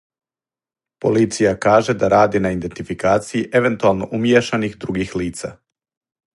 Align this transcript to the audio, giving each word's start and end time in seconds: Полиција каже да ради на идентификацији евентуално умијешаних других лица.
Полиција 1.05 1.51
каже 1.65 1.95
да 2.03 2.09
ради 2.15 2.41
на 2.47 2.53
идентификацији 2.57 3.45
евентуално 3.61 4.11
умијешаних 4.19 4.77
других 4.87 5.17
лица. 5.25 5.57